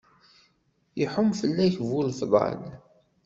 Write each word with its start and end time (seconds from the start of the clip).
Iḥun 1.03 1.29
fell-ak 1.39 1.75
bu 1.87 1.99
lefḍal. 2.07 2.61